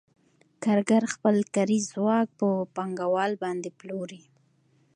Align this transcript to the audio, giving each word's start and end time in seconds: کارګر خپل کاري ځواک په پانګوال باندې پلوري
کارګر 0.63 1.03
خپل 1.13 1.35
کاري 1.55 1.79
ځواک 1.91 2.27
په 2.39 2.49
پانګوال 2.75 3.31
باندې 3.43 3.69
پلوري 3.79 4.21